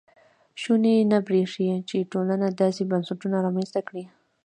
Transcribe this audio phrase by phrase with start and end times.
[0.61, 4.03] شونې نه برېښي چې ټولنه داسې بنسټونه رامنځته کړي.